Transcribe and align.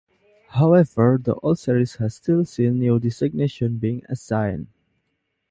However, 0.47 1.19
the 1.21 1.35
old 1.43 1.59
series 1.59 1.97
has 1.97 2.15
still 2.15 2.43
seen 2.43 2.79
new 2.79 2.97
designations 2.99 3.79
being 3.79 4.01
assigned. 4.09 4.65